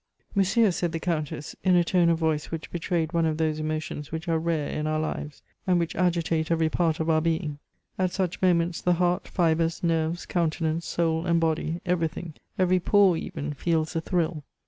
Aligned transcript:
"Monsieur," 0.33 0.71
said 0.71 0.93
the 0.93 0.99
Countess, 0.99 1.55
in 1.63 1.75
a 1.75 1.83
tone 1.83 2.09
of 2.09 2.17
voice 2.17 2.49
which 2.49 2.71
betrayed 2.71 3.13
one 3.13 3.27
of 3.27 3.37
those 3.37 3.59
emotions 3.59 4.11
which 4.11 4.27
are 4.27 4.39
rare 4.39 4.67
in 4.67 4.87
our 4.87 4.99
lives, 4.99 5.43
and 5.67 5.77
which 5.77 5.95
agitate 5.95 6.49
every 6.49 6.69
part 6.69 6.99
of 6.99 7.07
our 7.07 7.21
being. 7.21 7.59
At 7.99 8.11
such 8.11 8.41
moments 8.41 8.81
the 8.81 8.93
heart, 8.93 9.27
fibres, 9.27 9.83
nerves, 9.83 10.25
countenance, 10.25 10.87
soul, 10.87 11.27
and 11.27 11.39
body, 11.39 11.81
everything, 11.85 12.33
every 12.57 12.79
pore 12.79 13.15
even, 13.15 13.53
feels 13.53 13.95
a 13.95 14.01
thrill. 14.01 14.43